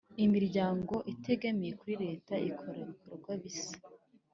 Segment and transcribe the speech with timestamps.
[0.25, 3.75] Imiryango itegamiye kuri Leta ikora ibikorwa bisa